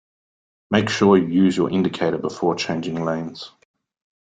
Make 0.71 0.89
sure 0.89 1.15
you 1.15 1.27
use 1.27 1.55
your 1.55 1.69
indicator 1.69 2.17
before 2.17 2.55
changing 2.55 3.05
lanes 3.05 3.51